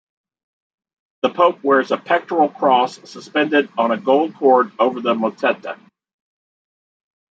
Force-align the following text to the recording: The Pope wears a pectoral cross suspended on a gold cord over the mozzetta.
The 1.21 1.29
Pope 1.29 1.63
wears 1.63 1.91
a 1.91 1.97
pectoral 1.99 2.49
cross 2.49 2.95
suspended 3.07 3.69
on 3.77 3.91
a 3.91 3.97
gold 4.01 4.33
cord 4.33 4.71
over 4.79 4.99
the 4.99 5.13
mozzetta. 5.13 5.77